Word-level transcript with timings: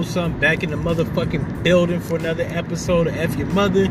Cold 0.00 0.10
Sun 0.10 0.40
back 0.40 0.62
in 0.62 0.70
the 0.70 0.76
motherfucking 0.76 1.62
building 1.62 2.00
for 2.00 2.16
another 2.16 2.44
episode 2.44 3.06
of 3.06 3.14
F 3.16 3.36
Your 3.36 3.48
Mother. 3.48 3.84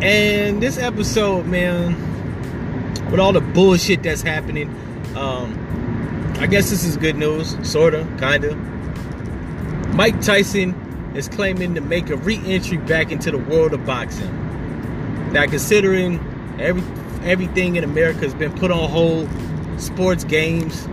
And 0.00 0.62
this 0.62 0.78
episode, 0.78 1.44
man, 1.46 1.96
with 3.10 3.18
all 3.18 3.32
the 3.32 3.40
bullshit 3.40 4.04
that's 4.04 4.22
happening, 4.22 4.68
um, 5.16 5.58
I 6.38 6.46
guess 6.46 6.70
this 6.70 6.84
is 6.84 6.96
good 6.96 7.16
news, 7.16 7.56
sorta, 7.68 8.06
kinda. 8.20 8.54
Mike 9.92 10.20
Tyson 10.20 10.72
is 11.16 11.26
claiming 11.26 11.74
to 11.74 11.80
make 11.80 12.08
a 12.08 12.16
re-entry 12.16 12.76
back 12.76 13.10
into 13.10 13.32
the 13.32 13.38
world 13.38 13.74
of 13.74 13.84
boxing. 13.84 14.30
Now, 15.32 15.46
considering 15.46 16.20
every 16.60 16.84
everything 17.24 17.74
in 17.74 17.82
America 17.82 18.20
has 18.20 18.34
been 18.34 18.52
put 18.52 18.70
on 18.70 18.88
hold, 18.88 19.28
sports 19.78 20.22
games, 20.22 20.86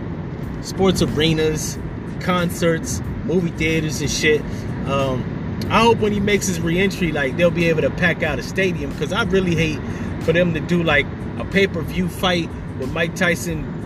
sports 0.62 1.00
arenas, 1.00 1.78
concerts, 2.18 3.00
movie 3.30 3.50
theaters 3.50 4.00
and 4.00 4.10
shit. 4.10 4.40
Um, 4.86 5.24
I 5.70 5.80
hope 5.82 5.98
when 5.98 6.12
he 6.12 6.20
makes 6.20 6.46
his 6.48 6.60
reentry, 6.60 7.12
like 7.12 7.36
they'll 7.36 7.50
be 7.50 7.68
able 7.68 7.82
to 7.82 7.90
pack 7.90 8.22
out 8.22 8.38
a 8.38 8.42
stadium 8.42 8.90
because 8.90 9.12
I 9.12 9.22
really 9.24 9.54
hate 9.54 9.78
for 10.24 10.32
them 10.32 10.52
to 10.54 10.60
do 10.60 10.82
like 10.82 11.06
a 11.38 11.44
pay-per-view 11.44 12.08
fight 12.08 12.48
with 12.78 12.92
Mike 12.92 13.14
Tyson 13.14 13.76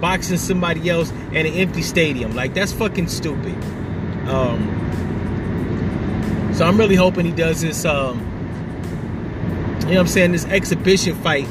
boxing 0.00 0.38
somebody 0.38 0.88
else 0.88 1.10
in 1.10 1.46
an 1.46 1.46
empty 1.46 1.82
stadium. 1.82 2.34
Like 2.34 2.54
that's 2.54 2.72
fucking 2.72 3.08
stupid. 3.08 3.54
Um, 4.28 4.74
so 6.54 6.64
I'm 6.64 6.78
really 6.78 6.96
hoping 6.96 7.26
he 7.26 7.32
does 7.32 7.60
this. 7.60 7.84
Um, 7.84 8.18
you 9.80 9.94
know 9.94 10.00
what 10.00 10.00
I'm 10.00 10.06
saying? 10.06 10.32
This 10.32 10.46
exhibition 10.46 11.14
fight 11.22 11.46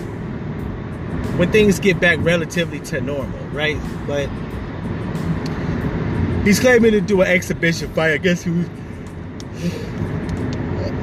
when 1.38 1.52
things 1.52 1.80
get 1.80 2.00
back 2.00 2.18
relatively 2.22 2.80
to 2.82 3.00
normal, 3.00 3.40
right? 3.50 3.78
But 4.08 4.30
he's 6.48 6.62
claiming 6.62 6.94
to 6.94 7.02
do 7.02 7.22
an 7.22 7.28
exhibition 7.28 7.94
fight. 7.94 8.14
I 8.14 8.18
guess 8.18 8.42
he 8.42 8.52
was. 8.52 8.70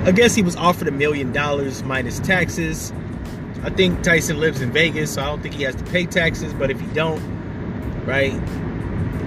I 0.07 0.13
guess 0.13 0.35
he 0.35 0.43
was 0.43 0.57
offered 0.57 0.89
a 0.89 0.91
million 0.91 1.33
dollars 1.33 1.83
minus 1.83 2.19
taxes. 2.21 2.93
I 3.63 3.71
think 3.71 4.03
Tyson 4.03 4.39
lives 4.39 4.61
in 4.61 4.71
Vegas, 4.73 5.15
so 5.15 5.23
I 5.23 5.27
don't 5.27 5.43
think 5.43 5.55
he 5.55 5.63
has 5.63 5.75
to 5.77 5.85
pay 5.85 6.07
taxes. 6.07 6.53
But 6.55 6.71
if 6.71 6.81
he 6.81 6.87
don't, 6.89 7.21
right, 8.07 8.33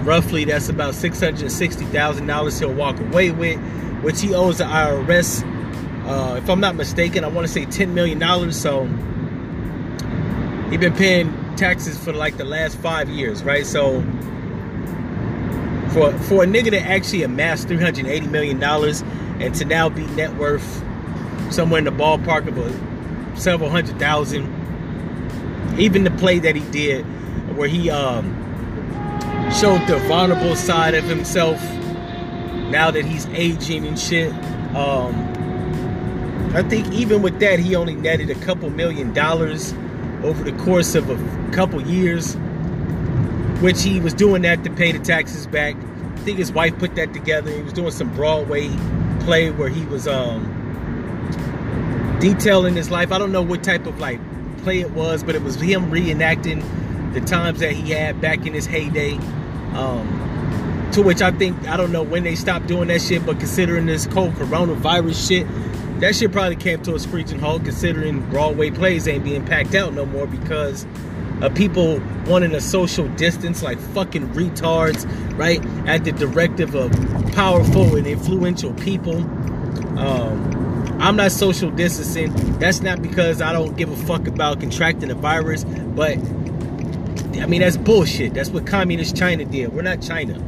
roughly 0.04 0.44
that's 0.44 0.68
about 0.68 0.94
six 0.94 1.20
hundred 1.20 1.50
sixty 1.50 1.84
thousand 1.86 2.26
dollars 2.26 2.58
he'll 2.58 2.74
walk 2.74 2.98
away 2.98 3.30
with, 3.30 3.58
which 4.02 4.20
he 4.20 4.34
owes 4.34 4.58
the 4.58 4.64
IRS. 4.64 5.44
Uh, 6.06 6.36
if 6.36 6.48
I'm 6.48 6.60
not 6.60 6.74
mistaken, 6.74 7.24
I 7.24 7.28
want 7.28 7.46
to 7.46 7.52
say 7.52 7.64
ten 7.64 7.94
million 7.94 8.18
dollars. 8.18 8.60
So 8.60 8.86
he 10.70 10.76
been 10.76 10.94
paying 10.94 11.56
taxes 11.56 11.96
for 11.98 12.12
like 12.12 12.36
the 12.36 12.44
last 12.44 12.76
five 12.78 13.08
years, 13.08 13.42
right? 13.42 13.66
So 13.66 14.04
for 15.90 16.12
for 16.20 16.44
a 16.44 16.46
nigga 16.46 16.70
to 16.70 16.80
actually 16.80 17.22
amass 17.22 17.64
three 17.64 17.78
hundred 17.78 18.06
eighty 18.06 18.26
million 18.26 18.58
dollars 18.58 19.02
and 19.40 19.54
to 19.54 19.64
now 19.64 19.88
be 19.88 20.06
net 20.08 20.34
worth 20.36 20.82
somewhere 21.50 21.78
in 21.78 21.84
the 21.84 21.90
ballpark 21.90 22.46
of 22.46 22.58
a 22.58 23.38
several 23.38 23.70
hundred 23.70 23.98
thousand, 23.98 24.44
even 25.78 26.04
the 26.04 26.10
play 26.12 26.38
that 26.38 26.56
he 26.56 26.62
did 26.70 27.04
where 27.56 27.68
he 27.68 27.90
um, 27.90 28.26
showed 29.52 29.84
the 29.86 29.98
vulnerable 30.06 30.54
side 30.54 30.94
of 30.94 31.04
himself 31.04 31.60
now 32.70 32.90
that 32.90 33.04
he's 33.04 33.26
aging 33.28 33.86
and 33.86 33.98
shit. 33.98 34.32
Um, 34.74 35.14
I 36.54 36.62
think 36.62 36.92
even 36.92 37.22
with 37.22 37.40
that, 37.40 37.58
he 37.58 37.74
only 37.74 37.94
netted 37.94 38.30
a 38.30 38.34
couple 38.36 38.70
million 38.70 39.12
dollars 39.12 39.72
over 40.22 40.42
the 40.42 40.52
course 40.64 40.94
of 40.94 41.10
a 41.10 41.52
couple 41.52 41.80
years, 41.80 42.36
which 43.60 43.82
he 43.82 44.00
was 44.00 44.14
doing 44.14 44.42
that 44.42 44.62
to 44.64 44.70
pay 44.70 44.92
the 44.92 44.98
taxes 44.98 45.46
back. 45.46 45.74
I 45.74 46.18
think 46.20 46.38
his 46.38 46.52
wife 46.52 46.78
put 46.78 46.94
that 46.96 47.12
together. 47.12 47.50
He 47.50 47.62
was 47.62 47.72
doing 47.72 47.90
some 47.90 48.12
Broadway 48.14 48.70
play 49.20 49.50
where 49.50 49.68
he 49.68 49.84
was 49.86 50.06
um, 50.06 50.44
detailing 52.20 52.74
his 52.74 52.90
life. 52.90 53.12
I 53.12 53.18
don't 53.18 53.32
know 53.32 53.42
what 53.42 53.64
type 53.64 53.86
of 53.86 53.98
like 53.98 54.20
play 54.58 54.80
it 54.80 54.90
was, 54.92 55.22
but 55.22 55.34
it 55.34 55.42
was 55.42 55.56
him 55.56 55.90
reenacting 55.90 56.62
the 57.14 57.20
times 57.20 57.60
that 57.60 57.72
he 57.72 57.90
had 57.90 58.20
back 58.20 58.46
in 58.46 58.54
his 58.54 58.66
heyday. 58.66 59.14
Um, 59.74 60.88
to 60.92 61.02
which 61.02 61.20
I 61.20 61.30
think 61.30 61.68
I 61.68 61.76
don't 61.76 61.92
know 61.92 62.02
when 62.02 62.24
they 62.24 62.34
stopped 62.34 62.66
doing 62.66 62.88
that 62.88 63.02
shit, 63.02 63.24
but 63.26 63.38
considering 63.38 63.86
this 63.86 64.06
cold 64.06 64.34
coronavirus 64.34 65.28
shit, 65.28 65.46
that 66.00 66.14
shit 66.14 66.32
probably 66.32 66.56
came 66.56 66.82
to 66.82 66.94
a 66.94 66.98
screeching 66.98 67.38
halt 67.38 67.64
considering 67.64 68.20
Broadway 68.30 68.70
plays 68.70 69.06
ain't 69.06 69.24
being 69.24 69.44
packed 69.44 69.74
out 69.74 69.92
no 69.92 70.06
more 70.06 70.26
because 70.26 70.86
of 71.42 71.54
people 71.54 72.00
wanting 72.26 72.54
a 72.54 72.60
social 72.60 73.08
distance 73.10 73.62
like 73.62 73.78
fucking 73.78 74.28
retards, 74.30 75.06
right? 75.38 75.64
At 75.86 76.04
the 76.04 76.12
directive 76.12 76.74
of 76.74 76.90
powerful 77.32 77.96
and 77.96 78.06
influential 78.06 78.74
people. 78.74 79.16
Um, 79.98 80.98
I'm 81.00 81.16
not 81.16 81.30
social 81.30 81.70
distancing. 81.70 82.32
That's 82.58 82.80
not 82.80 83.02
because 83.02 83.40
I 83.40 83.52
don't 83.52 83.76
give 83.76 83.90
a 83.90 83.96
fuck 83.96 84.26
about 84.26 84.60
contracting 84.60 85.08
the 85.08 85.14
virus, 85.14 85.64
but 85.64 86.18
I 87.40 87.46
mean, 87.46 87.60
that's 87.60 87.76
bullshit. 87.76 88.34
That's 88.34 88.50
what 88.50 88.66
communist 88.66 89.16
China 89.16 89.44
did. 89.44 89.72
We're 89.72 89.82
not 89.82 90.02
China, 90.02 90.38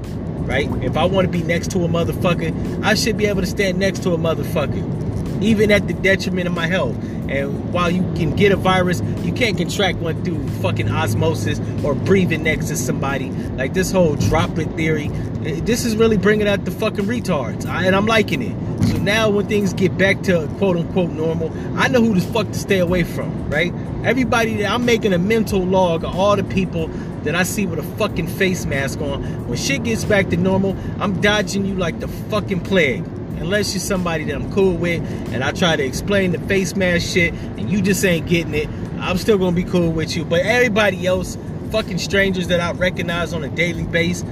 right? 0.42 0.68
If 0.82 0.96
I 0.96 1.04
want 1.04 1.26
to 1.26 1.30
be 1.30 1.42
next 1.44 1.70
to 1.72 1.84
a 1.84 1.88
motherfucker, 1.88 2.84
I 2.84 2.94
should 2.94 3.16
be 3.16 3.26
able 3.26 3.42
to 3.42 3.46
stand 3.46 3.78
next 3.78 4.02
to 4.02 4.12
a 4.12 4.18
motherfucker 4.18 5.10
even 5.40 5.70
at 5.70 5.88
the 5.88 5.94
detriment 5.94 6.46
of 6.46 6.54
my 6.54 6.66
health. 6.66 6.96
And 7.30 7.72
while 7.72 7.90
you 7.90 8.02
can 8.14 8.34
get 8.34 8.50
a 8.50 8.56
virus, 8.56 9.00
you 9.22 9.32
can't 9.32 9.56
contract 9.56 9.98
one 9.98 10.22
through 10.24 10.46
fucking 10.60 10.88
osmosis 10.90 11.60
or 11.84 11.94
breathing 11.94 12.42
next 12.42 12.66
to 12.66 12.76
somebody. 12.76 13.30
Like 13.30 13.72
this 13.72 13.92
whole 13.92 14.16
droplet 14.16 14.68
theory, 14.74 15.10
eh, 15.44 15.60
this 15.62 15.84
is 15.84 15.96
really 15.96 16.16
bringing 16.16 16.48
out 16.48 16.64
the 16.64 16.72
fucking 16.72 17.04
retards, 17.04 17.64
and 17.66 17.94
I'm 17.94 18.06
liking 18.06 18.42
it. 18.42 18.88
So 18.88 18.98
now 18.98 19.30
when 19.30 19.46
things 19.46 19.72
get 19.72 19.96
back 19.96 20.22
to 20.22 20.48
quote 20.58 20.76
unquote 20.76 21.10
normal, 21.10 21.52
I 21.78 21.86
know 21.86 22.02
who 22.02 22.14
the 22.14 22.20
fuck 22.20 22.48
to 22.48 22.58
stay 22.58 22.78
away 22.78 23.04
from, 23.04 23.48
right? 23.48 23.72
Everybody 24.04 24.56
that 24.56 24.70
I'm 24.70 24.84
making 24.84 25.12
a 25.12 25.18
mental 25.18 25.64
log 25.64 26.02
of 26.02 26.16
all 26.16 26.34
the 26.34 26.44
people 26.44 26.88
that 27.22 27.36
I 27.36 27.44
see 27.44 27.66
with 27.66 27.78
a 27.78 27.96
fucking 27.96 28.26
face 28.26 28.66
mask 28.66 29.00
on. 29.00 29.22
When 29.46 29.56
shit 29.56 29.84
gets 29.84 30.04
back 30.04 30.30
to 30.30 30.36
normal, 30.36 30.76
I'm 30.98 31.20
dodging 31.20 31.64
you 31.64 31.74
like 31.74 32.00
the 32.00 32.08
fucking 32.08 32.60
plague 32.60 33.04
unless 33.40 33.72
you're 33.74 33.80
somebody 33.80 34.24
that 34.24 34.34
I'm 34.34 34.52
cool 34.52 34.74
with 34.74 35.02
and 35.32 35.42
I 35.42 35.52
try 35.52 35.74
to 35.74 35.82
explain 35.82 36.32
the 36.32 36.38
face 36.40 36.76
mask 36.76 37.12
shit 37.12 37.32
and 37.32 37.70
you 37.70 37.82
just 37.82 38.04
ain't 38.04 38.26
getting 38.26 38.54
it, 38.54 38.68
I'm 39.00 39.16
still 39.16 39.38
gonna 39.38 39.56
be 39.56 39.64
cool 39.64 39.90
with 39.90 40.14
you. 40.16 40.24
But 40.24 40.40
everybody 40.42 41.06
else, 41.06 41.36
fucking 41.70 41.98
strangers 41.98 42.48
that 42.48 42.60
I 42.60 42.72
recognize 42.72 43.32
on 43.32 43.42
a 43.42 43.48
daily 43.48 43.84
base, 43.84 44.22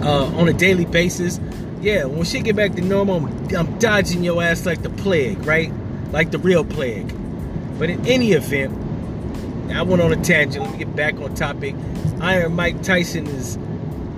uh, 0.00 0.26
on 0.36 0.48
a 0.48 0.52
daily 0.52 0.86
basis, 0.86 1.38
yeah, 1.80 2.04
when 2.04 2.24
shit 2.24 2.44
get 2.44 2.56
back 2.56 2.72
to 2.74 2.80
normal, 2.80 3.16
I'm, 3.16 3.56
I'm 3.56 3.78
dodging 3.78 4.24
your 4.24 4.42
ass 4.42 4.64
like 4.64 4.82
the 4.82 4.90
plague, 4.90 5.44
right? 5.44 5.72
Like 6.12 6.30
the 6.30 6.38
real 6.38 6.64
plague. 6.64 7.12
But 7.78 7.90
in 7.90 8.06
any 8.06 8.32
event, 8.32 8.72
I 9.72 9.82
went 9.82 10.02
on 10.02 10.12
a 10.12 10.22
tangent. 10.22 10.64
Let 10.64 10.72
me 10.72 10.78
get 10.78 10.94
back 10.94 11.14
on 11.16 11.34
topic. 11.34 11.74
Iron 12.20 12.54
Mike 12.54 12.82
Tyson 12.82 13.26
is 13.26 13.58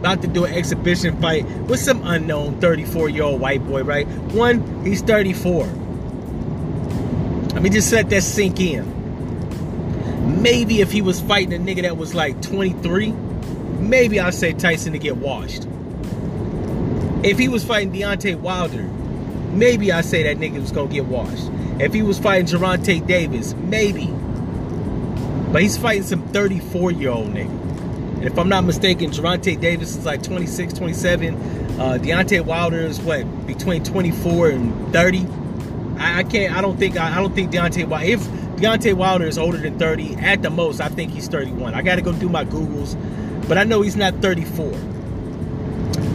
about 0.04 0.20
to 0.20 0.28
do 0.28 0.44
an 0.44 0.52
exhibition 0.52 1.18
fight 1.18 1.46
with 1.60 1.80
some 1.80 2.06
unknown 2.06 2.60
34 2.60 3.08
year 3.08 3.22
old 3.22 3.40
white 3.40 3.66
boy, 3.66 3.82
right? 3.82 4.06
One, 4.34 4.84
he's 4.84 5.00
34. 5.00 5.64
Let 7.54 7.62
me 7.62 7.70
just 7.70 7.90
let 7.90 8.10
that 8.10 8.22
sink 8.22 8.60
in. 8.60 10.42
Maybe 10.42 10.82
if 10.82 10.92
he 10.92 11.00
was 11.00 11.22
fighting 11.22 11.54
a 11.54 11.58
nigga 11.58 11.82
that 11.82 11.96
was 11.96 12.14
like 12.14 12.42
23, 12.42 13.12
maybe 13.12 14.20
I'd 14.20 14.34
say 14.34 14.52
Tyson 14.52 14.92
to 14.92 14.98
get 14.98 15.16
washed. 15.16 15.66
If 17.22 17.38
he 17.38 17.48
was 17.48 17.64
fighting 17.64 17.90
Deontay 17.90 18.38
Wilder, 18.38 18.82
maybe 18.82 19.90
I'd 19.90 20.04
say 20.04 20.24
that 20.24 20.36
nigga 20.36 20.60
was 20.60 20.70
gonna 20.70 20.92
get 20.92 21.06
washed. 21.06 21.50
If 21.80 21.94
he 21.94 22.02
was 22.02 22.18
fighting 22.18 22.46
Gervonta 22.46 23.06
Davis, 23.06 23.54
maybe. 23.54 24.08
But 25.50 25.62
he's 25.62 25.78
fighting 25.78 26.02
some 26.02 26.28
34 26.28 26.90
year 26.90 27.08
old 27.08 27.32
nigga. 27.32 27.63
If 28.24 28.38
I'm 28.38 28.48
not 28.48 28.64
mistaken, 28.64 29.10
Gervonta 29.10 29.60
Davis 29.60 29.96
is 29.96 30.06
like 30.06 30.22
26, 30.22 30.72
27. 30.72 31.34
Uh, 31.34 31.98
Deontay 32.00 32.42
Wilder 32.42 32.78
is 32.78 32.98
what 32.98 33.46
between 33.46 33.84
24 33.84 34.48
and 34.48 34.92
30. 34.94 35.26
I, 35.98 36.20
I 36.20 36.22
can't. 36.22 36.56
I 36.56 36.62
don't 36.62 36.78
think. 36.78 36.96
I, 36.96 37.12
I 37.12 37.20
don't 37.20 37.34
think 37.34 37.52
Deontay 37.52 37.86
Wilder. 37.86 38.06
If 38.06 38.20
Deontay 38.56 38.94
Wilder 38.94 39.26
is 39.26 39.36
older 39.36 39.58
than 39.58 39.78
30, 39.78 40.14
at 40.16 40.40
the 40.40 40.48
most, 40.48 40.80
I 40.80 40.88
think 40.88 41.12
he's 41.12 41.28
31. 41.28 41.74
I 41.74 41.82
got 41.82 41.96
to 41.96 42.02
go 42.02 42.12
do 42.14 42.30
my 42.30 42.46
googles, 42.46 42.96
but 43.46 43.58
I 43.58 43.64
know 43.64 43.82
he's 43.82 43.96
not 43.96 44.14
34. 44.22 44.72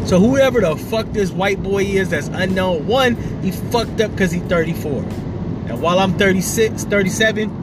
So 0.08 0.20
whoever 0.20 0.62
the 0.62 0.76
fuck 0.76 1.06
this 1.12 1.30
white 1.30 1.62
boy 1.62 1.84
is 1.84 2.10
that's 2.10 2.30
unknown, 2.30 2.88
one, 2.88 3.16
he 3.44 3.52
fucked 3.52 4.02
up 4.02 4.10
because 4.10 4.32
he's 4.32 4.42
34. 4.44 5.04
And 5.04 5.80
while 5.80 6.00
I'm 6.00 6.18
36, 6.18 6.86
37, 6.86 7.59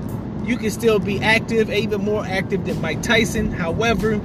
you 0.47 0.57
can 0.57 0.71
still 0.71 0.99
be 0.99 1.21
active, 1.21 1.71
even 1.71 2.03
more 2.03 2.25
active 2.25 2.65
than 2.65 2.81
Mike 2.81 3.03
Tyson. 3.03 3.51
However, 3.53 4.19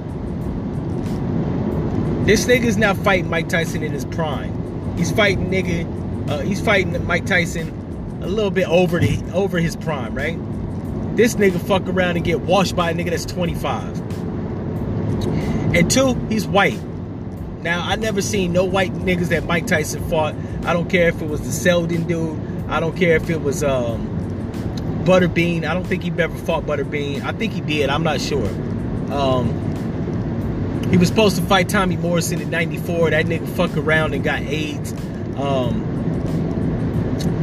this 2.24 2.46
nigga's 2.46 2.76
not 2.76 2.96
fighting 2.98 3.28
Mike 3.28 3.48
Tyson 3.48 3.82
in 3.82 3.92
his 3.92 4.04
prime. 4.04 4.96
He's 4.96 5.10
fighting 5.10 5.50
nigga. 5.50 6.30
Uh, 6.30 6.38
he's 6.38 6.60
fighting 6.60 7.04
Mike 7.06 7.26
Tyson 7.26 8.20
a 8.22 8.28
little 8.28 8.52
bit 8.52 8.68
over 8.68 9.00
the 9.00 9.20
over 9.32 9.58
his 9.58 9.74
prime, 9.74 10.14
right? 10.14 10.38
This 11.16 11.34
nigga 11.34 11.60
fuck 11.60 11.86
around 11.88 12.16
and 12.16 12.24
get 12.24 12.40
washed 12.40 12.76
by 12.76 12.90
a 12.90 12.94
nigga 12.94 13.10
that's 13.10 13.26
25. 13.26 13.98
And 15.74 15.90
two, 15.90 16.14
he's 16.28 16.46
white. 16.46 16.80
Now, 17.62 17.84
I 17.86 17.96
never 17.96 18.22
seen 18.22 18.52
no 18.52 18.64
white 18.64 18.92
niggas 18.92 19.28
that 19.28 19.44
Mike 19.44 19.66
Tyson 19.66 20.08
fought. 20.08 20.34
I 20.64 20.72
don't 20.72 20.88
care 20.88 21.08
if 21.08 21.20
it 21.20 21.28
was 21.28 21.40
the 21.40 21.52
Seldon 21.52 22.06
dude. 22.06 22.38
I 22.68 22.80
don't 22.80 22.96
care 22.96 23.16
if 23.16 23.28
it 23.28 23.40
was 23.40 23.62
um, 23.62 24.21
Butterbean. 25.04 25.64
I 25.64 25.74
don't 25.74 25.86
think 25.86 26.02
he 26.02 26.12
ever 26.18 26.36
fought 26.38 26.64
Butterbean. 26.64 27.22
I 27.22 27.32
think 27.32 27.52
he 27.52 27.60
did. 27.60 27.90
I'm 27.90 28.02
not 28.02 28.20
sure. 28.20 28.46
Um, 29.12 29.70
he 30.90 30.96
was 30.96 31.08
supposed 31.08 31.36
to 31.36 31.42
fight 31.42 31.68
Tommy 31.68 31.96
Morrison 31.96 32.40
in 32.40 32.50
94. 32.50 33.10
That 33.10 33.26
nigga 33.26 33.48
fuck 33.48 33.76
around 33.76 34.14
and 34.14 34.22
got 34.22 34.42
AIDS. 34.42 34.92
Um, 35.36 35.88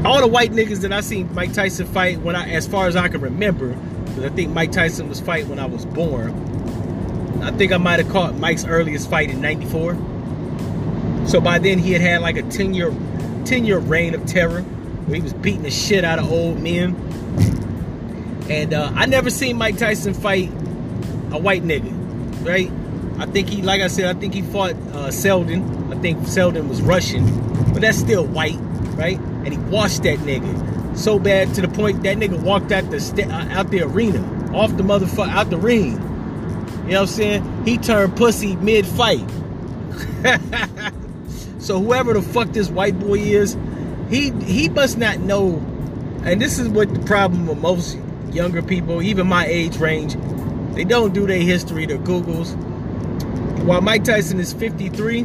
all 0.06 0.22
the 0.22 0.28
white 0.28 0.52
niggas 0.52 0.82
that 0.82 0.94
I 0.94 1.02
seen 1.02 1.34
Mike 1.34 1.54
Tyson 1.54 1.88
fight 1.88 2.20
when 2.20 2.36
I, 2.36 2.50
as 2.52 2.68
far 2.68 2.88
as 2.88 2.96
I 2.96 3.08
can 3.10 3.22
remember, 3.22 3.74
because 4.06 4.24
I 4.24 4.30
think 4.30 4.54
Mike 4.54 4.72
Tyson 4.72 5.10
was 5.10 5.20
fight 5.20 5.48
when 5.48 5.60
I 5.60 5.66
was 5.66 5.86
born. 5.86 7.42
I 7.42 7.52
think 7.52 7.72
I 7.72 7.78
might 7.78 8.00
have 8.00 8.10
caught 8.10 8.36
Mike's 8.36 8.66
earliest 8.66 9.10
fight 9.10 9.30
in 9.30 9.42
94. 9.42 9.96
So 11.28 11.40
by 11.40 11.60
then 11.60 11.80
he 11.80 11.92
had 11.92 12.02
had 12.02 12.22
like 12.22 12.38
a 12.38 12.44
10 12.44 12.74
year 12.74 12.94
10 13.46 13.66
year 13.66 13.80
reign 13.80 14.14
of 14.14 14.26
terror 14.26 14.66
where 15.10 15.16
he 15.16 15.22
was 15.22 15.34
beating 15.34 15.64
the 15.64 15.72
shit 15.72 16.06
out 16.06 16.20
of 16.20 16.32
old 16.32 16.62
men. 16.62 16.96
And 18.48 18.74
uh, 18.74 18.92
I 18.94 19.08
never 19.08 19.30
seen 19.30 19.58
Mike 19.58 19.78
Tyson 19.78 20.14
fight 20.14 20.50
a 21.32 21.40
white 21.40 21.64
nigga, 21.64 22.46
right? 22.46 22.72
I 23.20 23.26
think 23.26 23.50
he, 23.50 23.62
like 23.62 23.82
I 23.82 23.88
said, 23.88 24.16
I 24.16 24.20
think 24.20 24.34
he 24.34 24.44
fought 24.44 24.76
uh, 24.94 25.12
Seldon. 25.12 25.92
I 25.92 25.98
think 25.98 26.28
Seldon 26.28 26.70
was 26.70 26.82
Russian, 26.82 27.26
but 27.74 27.82
that's 27.82 27.98
still 27.98 28.26
white, 28.26 28.58
right? 28.96 29.20
And 29.20 29.50
he 29.50 29.58
washed 29.58 30.04
that 30.04 30.20
nigga 30.20 30.98
so 30.98 31.18
bad 31.18 31.54
to 31.56 31.62
the 31.62 31.68
point 31.68 32.04
that 32.04 32.18
nigga 32.18 32.42
walked 32.42 32.72
out 32.72 32.90
the 32.92 33.00
st- 33.00 33.32
uh, 33.32 33.48
out 33.50 33.72
the 33.72 33.82
arena, 33.82 34.22
off 34.54 34.76
the 34.78 34.84
motherfucker, 34.84 35.30
out 35.30 35.50
the 35.50 35.58
ring. 35.58 35.94
You 35.94 36.96
know 36.96 37.02
what 37.02 37.02
I'm 37.02 37.08
saying? 37.08 37.66
He 37.66 37.78
turned 37.78 38.16
pussy 38.16 38.56
mid 38.58 38.86
fight. 38.86 39.28
so 41.60 41.80
whoever 41.80 42.14
the 42.14 42.22
fuck 42.22 42.50
this 42.50 42.70
white 42.70 43.00
boy 43.00 43.20
is, 43.20 43.58
he 44.10 44.32
he 44.44 44.70
must 44.70 44.98
not 44.98 45.20
know. 45.20 45.58
And 46.24 46.42
this 46.42 46.60
is 46.60 46.68
what 46.68 46.94
the 46.94 47.00
problem 47.02 47.48
with 47.48 47.60
most 47.60 47.98
younger 48.32 48.62
people, 48.62 49.02
even 49.02 49.28
my 49.28 49.46
age 49.46 49.78
range, 49.78 50.16
they 50.74 50.84
don't 50.84 51.14
do 51.14 51.26
their 51.26 51.40
history, 51.40 51.86
their 51.86 51.98
Googles. 51.98 52.56
While 53.64 53.82
Mike 53.82 54.04
Tyson 54.04 54.40
is 54.40 54.54
53, 54.54 55.24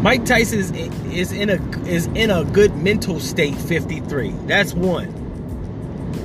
Mike 0.00 0.24
Tyson 0.24 0.58
is, 0.58 0.70
is 1.12 1.32
in 1.32 1.50
a 1.50 1.86
is 1.86 2.06
in 2.08 2.30
a 2.30 2.44
good 2.44 2.76
mental 2.76 3.20
state 3.20 3.54
53. 3.56 4.30
That's 4.46 4.74
one. 4.74 5.08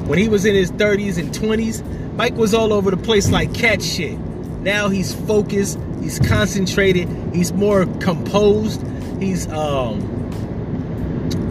When 0.07 0.19
he 0.19 0.27
was 0.27 0.45
in 0.45 0.55
his 0.55 0.71
30s 0.73 1.17
and 1.17 1.31
20s, 1.31 2.15
Mike 2.15 2.35
was 2.35 2.53
all 2.53 2.73
over 2.73 2.91
the 2.91 2.97
place 2.97 3.31
like 3.31 3.53
cat 3.53 3.81
shit. 3.81 4.19
Now 4.59 4.89
he's 4.89 5.13
focused, 5.13 5.79
he's 6.01 6.19
concentrated, 6.19 7.07
he's 7.33 7.53
more 7.53 7.85
composed. 7.99 8.85
He's 9.19 9.47
um 9.47 10.20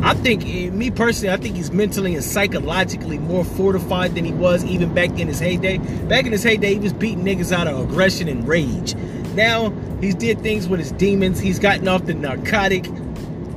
I 0.03 0.15
think 0.15 0.45
eh, 0.47 0.71
me 0.71 0.91
personally, 0.91 1.31
I 1.33 1.37
think 1.37 1.57
he's 1.57 1.71
mentally 1.71 2.15
and 2.15 2.25
psychologically 2.25 3.19
more 3.19 3.45
fortified 3.45 4.15
than 4.15 4.25
he 4.25 4.33
was 4.33 4.65
even 4.65 4.95
back 4.95 5.19
in 5.19 5.29
his 5.29 5.39
heyday. 5.39 5.79
Back 6.09 6.25
in 6.25 6.33
his 6.33 6.43
heyday, 6.43 6.75
he 6.75 6.79
was 6.79 6.95
beating 6.95 7.25
niggas 7.25 7.53
out 7.53 7.67
of 7.67 7.79
aggression 7.79 8.27
and 8.27 8.47
rage. 8.49 8.95
Now 9.35 9.71
he's 10.01 10.15
did 10.15 10.41
things 10.41 10.69
with 10.69 10.81
his 10.81 10.93
demons. 10.93 11.39
He's 11.39 11.59
gotten 11.59 11.87
off 11.87 12.07
the 12.07 12.15
narcotic, 12.15 12.87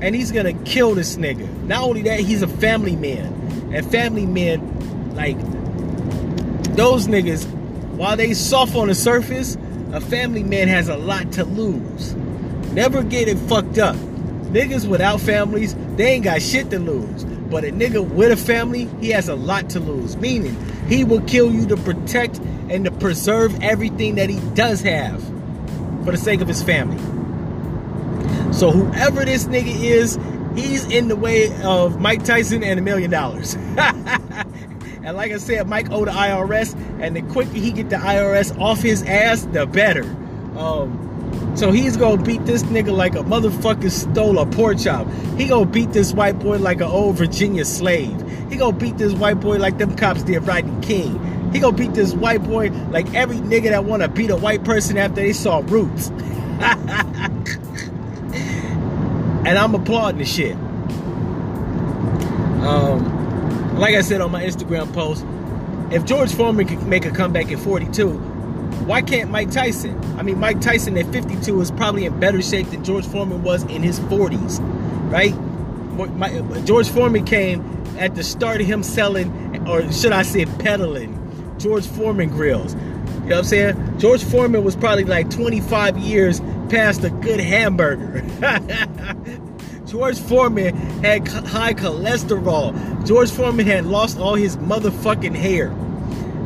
and 0.01 0.13
he's 0.13 0.31
gonna 0.31 0.53
kill 0.65 0.95
this 0.95 1.15
nigga. 1.15 1.47
Not 1.63 1.83
only 1.83 2.01
that, 2.03 2.19
he's 2.19 2.41
a 2.41 2.47
family 2.47 2.97
man, 2.97 3.33
and 3.73 3.89
family 3.89 4.25
men, 4.25 5.15
like 5.15 5.39
those 6.75 7.07
niggas, 7.07 7.45
while 7.95 8.17
they 8.17 8.33
soft 8.33 8.75
on 8.75 8.89
the 8.89 8.95
surface, 8.95 9.57
a 9.93 10.01
family 10.01 10.43
man 10.43 10.67
has 10.67 10.89
a 10.89 10.97
lot 10.97 11.31
to 11.33 11.45
lose. 11.45 12.13
Never 12.73 13.01
get 13.01 13.27
it 13.27 13.37
fucked 13.37 13.77
up. 13.77 13.95
Niggas 14.53 14.87
without 14.87 15.19
families, 15.19 15.75
they 15.95 16.13
ain't 16.13 16.23
got 16.23 16.41
shit 16.41 16.69
to 16.69 16.79
lose. 16.79 17.23
But 17.25 17.65
a 17.65 17.71
nigga 17.71 18.07
with 18.07 18.31
a 18.31 18.37
family, 18.37 18.85
he 19.01 19.09
has 19.09 19.27
a 19.27 19.35
lot 19.35 19.69
to 19.71 19.79
lose. 19.79 20.15
Meaning, 20.17 20.55
he 20.87 21.03
will 21.03 21.21
kill 21.21 21.51
you 21.51 21.65
to 21.67 21.77
protect 21.77 22.37
and 22.69 22.85
to 22.85 22.91
preserve 22.91 23.61
everything 23.61 24.15
that 24.15 24.29
he 24.29 24.39
does 24.53 24.81
have 24.81 25.23
for 26.05 26.11
the 26.11 26.17
sake 26.17 26.41
of 26.41 26.47
his 26.47 26.61
family. 26.61 26.97
So 28.53 28.71
whoever 28.71 29.25
this 29.25 29.45
nigga 29.45 29.75
is, 29.75 30.19
he's 30.55 30.85
in 30.85 31.07
the 31.07 31.15
way 31.15 31.51
of 31.63 31.99
Mike 31.99 32.23
Tyson 32.23 32.63
and 32.63 32.79
a 32.79 32.83
million 32.83 33.09
dollars. 33.09 33.57
And 35.03 35.17
like 35.17 35.33
I 35.33 35.37
said, 35.37 35.67
Mike 35.67 35.91
owed 35.91 36.07
the 36.07 36.11
IRS, 36.11 36.73
and 37.01 37.15
the 37.15 37.21
quicker 37.23 37.51
he 37.51 37.71
get 37.71 37.89
the 37.89 37.97
IRS 37.97 38.57
off 38.57 38.81
his 38.81 39.03
ass, 39.03 39.41
the 39.51 39.65
better. 39.65 40.03
Um, 40.57 41.12
so 41.55 41.71
he's 41.71 41.97
gonna 41.97 42.21
beat 42.21 42.45
this 42.45 42.63
nigga 42.63 42.95
like 42.95 43.15
a 43.15 43.19
motherfucker 43.23 43.91
stole 43.91 44.39
a 44.39 44.45
pork 44.45 44.79
chop. 44.79 45.07
He 45.37 45.47
gonna 45.47 45.65
beat 45.65 45.91
this 45.91 46.13
white 46.13 46.39
boy 46.39 46.57
like 46.57 46.77
an 46.77 46.87
old 46.87 47.15
Virginia 47.17 47.63
slave. 47.65 48.19
He 48.49 48.57
gonna 48.57 48.75
beat 48.75 48.97
this 48.97 49.13
white 49.13 49.39
boy 49.39 49.57
like 49.57 49.77
them 49.77 49.95
cops 49.95 50.23
did 50.23 50.45
Rodney 50.47 50.85
King. 50.85 51.51
He 51.53 51.59
gonna 51.59 51.77
beat 51.77 51.93
this 51.93 52.13
white 52.13 52.43
boy 52.43 52.69
like 52.89 53.13
every 53.13 53.37
nigga 53.37 53.69
that 53.69 53.85
wanna 53.85 54.07
beat 54.07 54.31
a 54.31 54.35
white 54.35 54.63
person 54.63 54.97
after 54.97 55.21
they 55.21 55.33
saw 55.33 55.61
Roots. 55.65 56.07
and 59.45 59.57
I'm 59.57 59.75
applauding 59.75 60.19
the 60.19 60.25
shit. 60.25 60.55
Um, 62.65 63.77
like 63.77 63.95
I 63.95 64.01
said 64.01 64.21
on 64.21 64.31
my 64.31 64.43
Instagram 64.43 64.91
post, 64.93 65.25
if 65.93 66.05
George 66.05 66.33
Foreman 66.33 66.67
could 66.67 66.81
make 66.87 67.05
a 67.05 67.11
comeback 67.11 67.51
at 67.51 67.59
42, 67.59 68.32
why 68.85 69.01
can't 69.01 69.29
Mike 69.31 69.51
Tyson? 69.51 69.97
I 70.17 70.23
mean, 70.23 70.39
Mike 70.39 70.61
Tyson 70.61 70.97
at 70.97 71.05
52 71.11 71.61
is 71.61 71.71
probably 71.71 72.05
in 72.05 72.19
better 72.19 72.41
shape 72.41 72.69
than 72.71 72.83
George 72.83 73.05
Foreman 73.05 73.43
was 73.43 73.63
in 73.63 73.83
his 73.83 73.99
40s, 74.01 74.59
right? 75.11 75.33
George 76.65 76.89
Foreman 76.89 77.25
came 77.25 77.61
at 77.97 78.15
the 78.15 78.23
start 78.23 78.61
of 78.61 78.67
him 78.67 78.83
selling, 78.83 79.67
or 79.67 79.91
should 79.91 80.11
I 80.11 80.23
say, 80.23 80.45
peddling 80.45 81.19
George 81.59 81.85
Foreman 81.87 82.29
grills. 82.29 82.73
You 82.73 82.79
know 82.79 83.25
what 83.25 83.37
I'm 83.37 83.43
saying? 83.45 83.99
George 83.99 84.23
Foreman 84.23 84.63
was 84.63 84.75
probably 84.75 85.05
like 85.05 85.29
25 85.29 85.97
years 85.97 86.41
past 86.69 87.03
a 87.03 87.09
good 87.09 87.39
hamburger. 87.39 88.21
George 89.85 90.19
Foreman 90.19 90.75
had 91.03 91.27
high 91.27 91.73
cholesterol. 91.73 92.73
George 93.05 93.29
Foreman 93.29 93.65
had 93.65 93.85
lost 93.85 94.17
all 94.17 94.35
his 94.35 94.57
motherfucking 94.57 95.35
hair. 95.35 95.69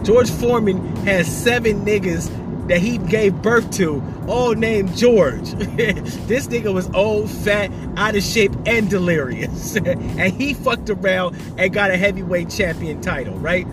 George 0.07 0.31
Foreman 0.31 0.95
has 1.05 1.27
seven 1.27 1.83
niggas 1.83 2.29
that 2.69 2.79
he 2.79 2.97
gave 2.97 3.33
birth 3.41 3.69
to, 3.71 4.01
all 4.25 4.53
named 4.53 4.95
George. 4.95 5.51
this 5.51 6.47
nigga 6.47 6.73
was 6.73 6.89
old, 6.93 7.29
fat, 7.29 7.69
out 7.97 8.15
of 8.15 8.23
shape, 8.23 8.53
and 8.65 8.89
delirious. 8.89 9.75
and 9.75 10.31
he 10.31 10.53
fucked 10.53 10.89
around 10.89 11.35
and 11.57 11.73
got 11.73 11.91
a 11.91 11.97
heavyweight 11.97 12.49
champion 12.49 13.01
title, 13.01 13.37
right? 13.39 13.67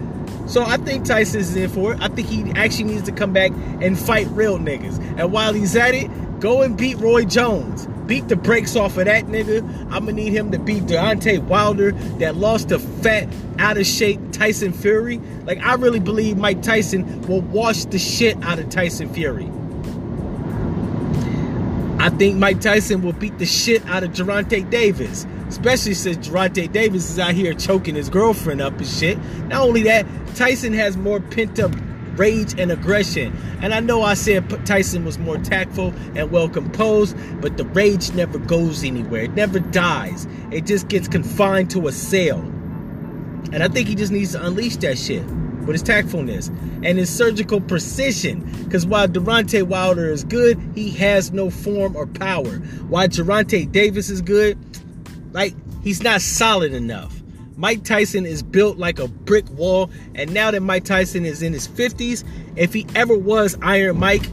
So 0.49 0.65
I 0.65 0.77
think 0.79 1.05
Tyson's 1.05 1.55
in 1.55 1.71
for 1.71 1.93
it. 1.93 2.01
I 2.01 2.09
think 2.09 2.27
he 2.27 2.51
actually 2.57 2.93
needs 2.93 3.05
to 3.05 3.13
come 3.13 3.33
back 3.33 3.53
and 3.81 3.97
fight 3.97 4.27
real 4.31 4.59
niggas. 4.59 4.99
And 5.17 5.31
while 5.31 5.53
he's 5.53 5.77
at 5.77 5.95
it, 5.95 6.11
go 6.41 6.63
and 6.63 6.77
beat 6.77 6.99
Roy 6.99 7.25
Jones. 7.25 7.87
Beat 8.07 8.29
the 8.29 8.37
brakes 8.37 8.77
off 8.77 8.99
of 8.99 9.07
that 9.07 9.27
nigga. 9.27 9.63
I'm 9.91 10.05
gonna 10.05 10.13
need 10.13 10.33
him 10.33 10.51
to 10.53 10.59
beat 10.59 10.85
Deontay 10.85 11.43
Wilder 11.45 11.93
that 12.19 12.37
lost 12.37 12.69
to 12.69 12.79
fat, 12.79 13.29
out 13.59 13.79
of 13.79 13.87
shape 13.87 14.21
Tyson 14.33 14.73
Fury. 14.73 15.21
Like 15.47 15.59
I 15.61 15.75
really 15.75 16.01
believe 16.01 16.37
Mike 16.37 16.63
Tyson 16.63 17.23
will 17.23 17.41
wash 17.41 17.85
the 17.87 17.99
shit 17.99 18.37
out 18.43 18.59
of 18.59 18.69
Tyson 18.69 19.13
Fury. 19.13 19.51
I 21.99 22.11
think 22.11 22.37
Mike 22.37 22.61
Tyson 22.61 23.01
will 23.01 23.15
beat 23.15 23.39
the 23.39 23.47
shit 23.47 23.85
out 23.87 24.03
of 24.03 24.11
Gervonta 24.11 24.69
Davis. 24.69 25.27
Especially 25.49 25.95
since 25.95 26.29
Gervonta 26.29 26.71
Davis 26.71 27.09
is 27.09 27.19
out 27.19 27.33
here 27.33 27.55
choking 27.55 27.95
his 27.95 28.11
girlfriend 28.11 28.61
up 28.61 28.77
and 28.77 28.87
shit. 28.87 29.19
Not 29.49 29.63
only 29.63 29.83
that, 29.85 30.05
Tyson 30.35 30.73
has 30.75 30.97
more 30.97 31.21
pent 31.21 31.59
up 31.59 31.73
rage 32.17 32.59
and 32.59 32.71
aggression. 32.73 33.37
And 33.61 33.75
I 33.75 33.81
know 33.81 34.03
I 34.03 34.15
said 34.15 34.49
Tyson 34.67 35.05
was 35.05 35.19
more 35.19 35.39
tactful 35.39 35.93
and 36.15 36.31
well 36.31 36.49
composed, 36.49 37.17
but 37.41 37.57
the 37.57 37.65
rage 37.65 38.13
never 38.13 38.39
goes 38.39 38.85
anywhere. 38.85 39.23
It 39.23 39.35
never 39.35 39.59
dies. 39.59 40.27
It 40.51 40.67
just 40.67 40.89
gets 40.89 41.09
confined 41.09 41.71
to 41.71 41.89
a 41.89 41.93
cell. 41.93 42.41
And 43.53 43.63
I 43.63 43.69
think 43.69 43.89
he 43.89 43.95
just 43.95 44.13
needs 44.13 44.33
to 44.33 44.45
unleash 44.45 44.77
that 44.79 44.99
shit 44.99 45.25
with 45.67 45.75
his 45.75 45.83
tactfulness 45.83 46.49
and 46.83 46.99
his 46.99 47.09
surgical 47.11 47.61
precision. 47.61 48.41
Because 48.65 48.87
while 48.87 49.09
Deontay 49.09 49.63
Wilder 49.65 50.11
is 50.11 50.25
good, 50.25 50.61
he 50.75 50.91
has 50.91 51.33
no 51.33 51.51
form 51.51 51.97
or 51.97 52.07
power. 52.07 52.57
While 52.89 53.09
Gervonta 53.09 53.71
Davis 53.71 54.11
is 54.11 54.23
good, 54.23 54.59
like 55.33 55.55
he's 55.83 56.03
not 56.03 56.21
solid 56.21 56.73
enough. 56.75 57.14
Mike 57.57 57.85
Tyson 57.85 58.27
is 58.27 58.43
built 58.43 58.79
like 58.79 58.99
a 58.99 59.07
brick 59.07 59.49
wall, 59.51 59.91
and 60.15 60.33
now 60.35 60.51
that 60.51 60.61
Mike 60.61 60.85
Tyson 60.85 61.25
is 61.25 61.43
in 61.43 61.53
his 61.53 61.69
50s, 61.69 62.25
if 62.57 62.73
he 62.73 62.87
ever 62.95 63.17
was 63.17 63.57
Iron 63.63 63.99
Mike, 63.99 64.29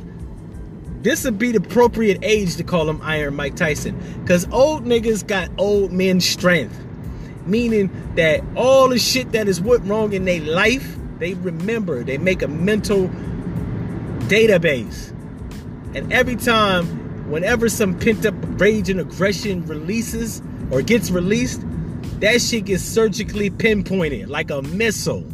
this 1.02 1.24
would 1.26 1.38
be 1.38 1.52
the 1.52 1.58
appropriate 1.58 2.20
age 2.24 2.56
to 2.58 2.64
call 2.64 2.90
him 2.90 3.00
Iron 3.04 3.36
Mike 3.36 3.56
Tyson. 3.56 3.98
Because 4.22 4.48
old 4.52 4.86
niggas 4.86 5.26
got 5.26 5.50
old 5.58 5.92
men 5.92 6.22
strength. 6.22 6.78
Meaning 7.46 7.90
that 8.16 8.44
all 8.56 8.90
the 8.90 9.00
shit 9.00 9.32
that 9.32 9.48
is 9.48 9.60
went 9.60 9.84
wrong 9.86 10.14
in 10.14 10.26
their 10.26 10.42
life, 10.42 10.96
they 11.18 11.34
remember. 11.34 12.04
They 12.04 12.20
make 12.20 12.44
a 12.44 12.48
mental 12.48 13.10
database. 14.28 15.10
And 15.96 16.14
every 16.14 16.36
time 16.36 16.86
whenever 17.32 17.68
some 17.68 17.98
pent 17.98 18.26
up 18.26 18.36
rage 18.60 18.90
and 18.90 19.00
aggression 19.00 19.66
releases 19.66 20.42
or 20.70 20.84
gets 20.84 21.10
released, 21.10 21.64
that 22.22 22.42
shit 22.42 22.66
gets 22.66 22.84
surgically 22.84 23.50
pinpointed 23.50 24.30
like 24.30 24.50
a 24.50 24.62
missile. 24.62 25.26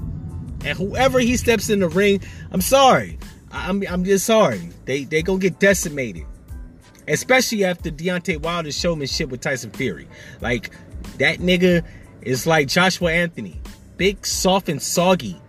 And 0.65 0.77
whoever 0.77 1.19
he 1.19 1.37
steps 1.37 1.69
in 1.69 1.79
the 1.79 1.89
ring, 1.89 2.21
I'm 2.51 2.61
sorry. 2.61 3.19
I'm, 3.51 3.83
I'm 3.89 4.03
just 4.03 4.25
sorry. 4.25 4.69
They 4.85 5.03
they 5.03 5.21
gonna 5.21 5.39
get 5.39 5.59
decimated. 5.59 6.25
Especially 7.07 7.63
after 7.63 7.89
Deontay 7.89 8.41
Wilder's 8.41 8.77
showmanship 8.77 9.29
with 9.29 9.39
Tyson 9.39 9.71
Fury. 9.71 10.07
Like, 10.41 10.71
that 11.19 11.39
nigga 11.39 11.85
is 12.21 12.45
like 12.45 12.67
Joshua 12.67 13.13
Anthony. 13.13 13.61
Big, 13.95 14.25
soft, 14.25 14.67
and 14.67 14.81
soggy. 14.81 15.39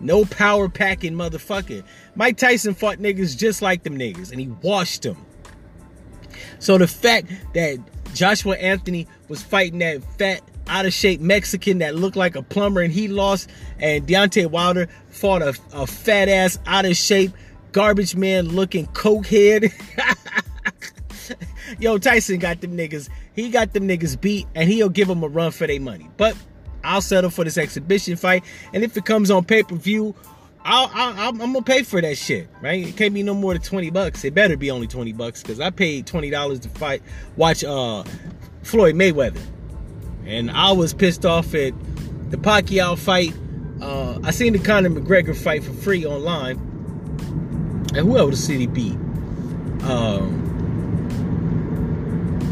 No 0.00 0.24
power 0.24 0.68
packing 0.68 1.14
motherfucker. 1.14 1.84
Mike 2.14 2.38
Tyson 2.38 2.74
fought 2.74 2.98
niggas 2.98 3.36
just 3.36 3.60
like 3.60 3.82
them 3.82 3.98
niggas, 3.98 4.30
and 4.30 4.40
he 4.40 4.48
washed 4.48 5.02
them. 5.02 5.16
So 6.58 6.78
the 6.78 6.86
fact 6.86 7.30
that 7.54 7.78
Joshua 8.14 8.56
Anthony 8.56 9.06
was 9.28 9.42
fighting 9.42 9.80
that 9.80 10.02
fat, 10.18 10.40
out 10.68 10.86
of 10.86 10.92
shape 10.92 11.20
Mexican 11.20 11.78
that 11.78 11.94
looked 11.94 12.16
like 12.16 12.36
a 12.36 12.42
plumber 12.42 12.80
and 12.80 12.92
he 12.92 13.08
lost, 13.08 13.50
and 13.78 14.06
Deontay 14.06 14.50
Wilder 14.50 14.88
fought 15.10 15.42
a, 15.42 15.54
a 15.72 15.86
fat 15.86 16.28
ass, 16.28 16.58
out 16.66 16.84
of 16.84 16.96
shape, 16.96 17.32
garbage 17.72 18.16
man 18.16 18.48
looking 18.48 18.86
cokehead. 18.88 19.72
Yo, 21.78 21.98
Tyson 21.98 22.38
got 22.38 22.60
them 22.60 22.76
niggas. 22.76 23.08
He 23.34 23.50
got 23.50 23.72
them 23.72 23.88
niggas 23.88 24.20
beat, 24.20 24.46
and 24.54 24.68
he'll 24.68 24.88
give 24.88 25.08
them 25.08 25.22
a 25.22 25.28
run 25.28 25.50
for 25.50 25.66
their 25.66 25.80
money. 25.80 26.08
But 26.16 26.36
I'll 26.82 27.00
settle 27.00 27.30
for 27.30 27.44
this 27.44 27.58
exhibition 27.58 28.16
fight, 28.16 28.44
and 28.72 28.84
if 28.84 28.96
it 28.96 29.04
comes 29.04 29.30
on 29.30 29.44
pay 29.44 29.62
per 29.62 29.74
view, 29.74 30.14
I'll, 30.66 30.90
i 30.94 31.28
am 31.28 31.36
gonna 31.36 31.60
pay 31.62 31.82
for 31.82 32.00
that 32.00 32.16
shit, 32.16 32.48
right? 32.62 32.86
It 32.86 32.96
can't 32.96 33.12
be 33.12 33.22
no 33.22 33.34
more 33.34 33.52
than 33.52 33.60
20 33.60 33.90
bucks. 33.90 34.24
It 34.24 34.34
better 34.34 34.56
be 34.56 34.70
only 34.70 34.86
20 34.86 35.12
bucks 35.12 35.42
because 35.42 35.60
I 35.60 35.70
paid 35.70 36.06
$20 36.06 36.60
to 36.62 36.68
fight, 36.70 37.02
watch 37.36 37.64
uh, 37.64 38.02
Floyd 38.62 38.94
Mayweather. 38.94 39.42
And 40.26 40.50
I 40.50 40.72
was 40.72 40.94
pissed 40.94 41.26
off 41.26 41.54
at 41.54 41.72
the 42.30 42.36
Pacquiao 42.36 42.98
fight. 42.98 43.34
Uh, 43.80 44.18
I 44.22 44.30
seen 44.30 44.52
the 44.52 44.58
Conor 44.58 44.90
McGregor 44.90 45.36
fight 45.36 45.62
for 45.62 45.72
free 45.72 46.06
online. 46.06 46.56
And 47.94 48.08
who 48.08 48.16
else 48.16 48.46
did 48.46 48.60
he 48.60 48.66
beat? 48.66 48.94
Um, 49.84 50.44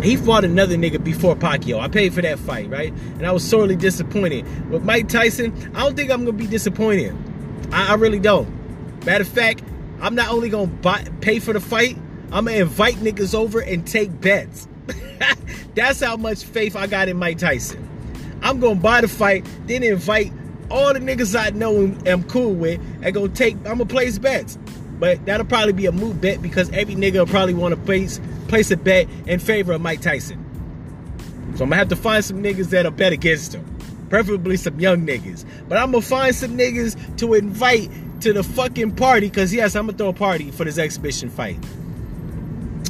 he 0.03 0.17
fought 0.17 0.45
another 0.45 0.77
nigga 0.77 1.03
before 1.03 1.35
Pacquiao. 1.37 1.81
I 1.81 1.89
paid 1.89 2.13
for 2.13 2.23
that 2.23 2.39
fight, 2.39 2.69
right? 2.69 2.93
And 2.93 3.27
I 3.27 3.33
was 3.33 3.49
sorely 3.49 3.77
disappointed. 3.77 4.45
With 4.71 4.85
Mike 4.85 5.09
Tyson, 5.09 5.53
I 5.75 5.85
don't 5.85 5.97
think 5.97 6.11
I'm 6.11 6.25
gonna 6.25 6.37
be 6.37 6.47
disappointed. 6.47 7.17
I, 7.71 7.93
I 7.93 7.95
really 7.95 8.19
don't. 8.19 8.49
Matter 9.07 9.23
of 9.23 9.29
fact, 9.29 9.63
I'm 10.01 10.15
not 10.15 10.31
only 10.31 10.49
gonna 10.49 10.71
pay 11.21 11.39
for 11.39 11.53
the 11.53 11.61
fight, 11.61 11.97
I'm 12.33 12.47
gonna 12.47 12.59
invite 12.59 12.97
niggas 12.97 13.35
over 13.35 13.61
and 13.61 13.87
take 13.87 14.21
bets. 14.21 14.67
That's 15.75 16.01
how 16.01 16.17
much 16.17 16.45
faith 16.45 16.77
I 16.77 16.87
got 16.87 17.09
in 17.09 17.17
Mike 17.17 17.39
Tyson. 17.39 17.89
I'm 18.43 18.61
gonna 18.61 18.81
buy 18.81 19.01
the 19.01 19.09
fight, 19.09 19.47
then 19.67 19.83
invite 19.83 20.33
all 20.71 20.93
the 20.93 21.01
niggas 21.01 21.39
I 21.39 21.51
know 21.51 21.77
and 21.77 22.09
am 22.09 22.25
cool 22.25 22.53
with, 22.53 22.81
and 23.03 23.15
go 23.15 23.29
take. 23.29 23.55
I'm 23.59 23.79
gonna 23.79 23.87
place 23.87 24.19
bets, 24.19 24.59
but 24.99 25.25
that'll 25.27 25.47
probably 25.47 25.73
be 25.73 25.87
a 25.87 25.93
move 25.93 26.21
bet 26.21 26.43
because 26.43 26.71
every 26.71 26.95
nigga 26.95 27.19
will 27.19 27.27
probably 27.27 27.55
want 27.55 27.75
to 27.75 27.81
place 27.81 28.21
place 28.49 28.71
a 28.71 28.77
bet 28.77 29.09
in 29.27 29.39
favor 29.39 29.73
of 29.73 29.81
Mike 29.81 30.01
Tyson. 30.01 30.39
So 31.57 31.65
I'm 31.65 31.71
gonna 31.71 31.77
have 31.77 31.89
to 31.89 31.97
find 31.97 32.25
some 32.25 32.43
niggas 32.43 32.71
that'll 32.71 32.93
bet 32.93 33.13
against 33.13 33.55
him 33.55 33.73
preferably 34.13 34.59
some 34.59 34.79
young 34.79 35.07
niggas. 35.07 35.47
But 35.71 35.79
I'm 35.79 35.91
gonna 35.91 36.03
find 36.03 36.35
some 36.35 36.55
niggas 36.55 37.17
to 37.17 37.33
invite 37.33 37.91
to 38.21 38.35
the 38.35 38.43
fucking 38.43 38.95
party, 38.95 39.31
cause 39.31 39.55
yes, 39.55 39.75
I'm 39.75 39.87
gonna 39.87 39.97
throw 39.97 40.11
a 40.11 40.13
party 40.13 40.51
for 40.51 40.67
this 40.67 40.77
exhibition 40.77 41.31
fight. 41.31 41.57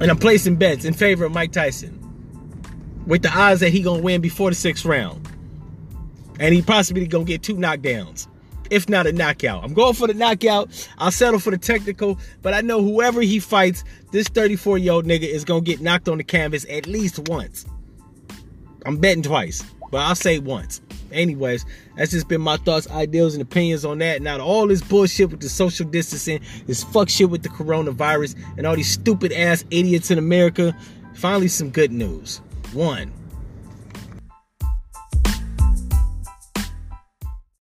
And 0.01 0.11
I'm 0.11 0.19
placing 0.19 0.57
bets 0.57 0.85
in 0.85 0.95
favor 0.95 1.25
of 1.25 1.31
Mike 1.31 1.53
Tyson. 1.53 2.02
With 3.07 3.23
the 3.23 3.31
odds 3.31 3.61
that 3.61 3.71
he 3.71 3.83
gonna 3.83 4.03
win 4.03 4.21
before 4.21 4.51
the 4.51 4.57
sixth 4.57 4.85
round. 4.85 5.29
And 6.39 6.55
he 6.55 6.63
possibly 6.63 7.07
gonna 7.07 7.25
get 7.25 7.43
two 7.43 7.57
knockdowns. 7.57 8.29
If 8.71 8.89
not 8.89 9.07
a 9.07 9.13
knockout. 9.13 9.63
I'm 9.65 9.75
going 9.75 9.95
for 9.95 10.07
the 10.07 10.15
knockout. 10.15 10.71
I'll 10.99 11.11
settle 11.11 11.39
for 11.39 11.51
the 11.51 11.59
technical. 11.59 12.19
But 12.41 12.55
I 12.55 12.63
know 12.63 12.83
whoever 12.83 13.21
he 13.21 13.39
fights, 13.39 13.85
this 14.13 14.29
34 14.29 14.79
year 14.79 14.93
old 14.93 15.05
nigga 15.05 15.25
is 15.25 15.45
gonna 15.45 15.61
get 15.61 15.81
knocked 15.81 16.09
on 16.09 16.19
the 16.19 16.25
canvas 16.25 16.65
at 16.71 16.87
least 16.87 17.29
once. 17.29 17.67
I'm 18.85 18.97
betting 18.97 19.23
twice, 19.23 19.63
but 19.91 19.99
I'll 19.99 20.15
say 20.15 20.39
once. 20.39 20.81
Anyways, 21.13 21.67
that's 21.97 22.11
just 22.11 22.29
been 22.29 22.41
my 22.41 22.57
thoughts, 22.57 22.91
ideals, 22.91 23.35
and 23.35 23.43
opinions 23.43 23.85
on 23.85 23.99
that. 23.99 24.23
Now, 24.23 24.41
all 24.41 24.67
this 24.67 24.83
bullshit 24.83 25.31
with 25.31 25.41
the 25.41 25.49
social 25.49 25.87
distancing, 25.87 26.41
this 26.67 26.83
fuck 26.83 27.09
shit 27.09 27.31
with 27.31 27.43
the 27.43 27.49
coronavirus, 27.51 28.35
and 28.57 28.67
all 28.67 28.75
these 28.75 28.91
stupid 28.91 29.33
ass 29.33 29.65
idiots 29.71 30.11
in 30.11 30.19
America, 30.19 30.75
finally 31.15 31.49
some 31.49 31.71
good 31.71 31.93
news. 31.93 32.41
One, 32.73 33.13